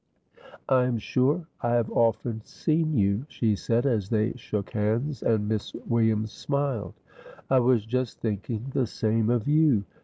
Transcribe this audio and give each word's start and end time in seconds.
"I 0.67 0.85
am 0.85 0.97
sure 0.97 1.45
I 1.61 1.73
have 1.73 1.91
often 1.91 2.41
seen 2.43 2.97
you," 2.97 3.27
she 3.29 3.55
said, 3.55 3.85
as 3.85 4.09
they 4.09 4.33
shook 4.35 4.71
hands, 4.71 5.21
and 5.21 5.47
Miss 5.47 5.75
Williams 5.85 6.31
smiled. 6.31 6.95
"I 7.51 7.59
was 7.59 7.85
just 7.85 8.19
thinking 8.19 8.71
the 8.73 8.87
same 8.87 9.29
of 9.29 9.47
you. 9.47 9.83